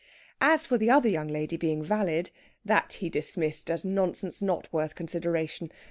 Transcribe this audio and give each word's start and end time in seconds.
As 0.41 0.65
for 0.65 0.79
the 0.79 0.89
other 0.89 1.07
young 1.09 1.27
lady 1.27 1.57
being 1.57 1.83
valid, 1.83 2.31
that 2.65 2.93
he 2.93 3.07
dismissed 3.07 3.69
as 3.69 3.85
nonsense 3.85 4.41
not 4.41 4.67
worth 4.73 4.95
consideration. 4.95 5.71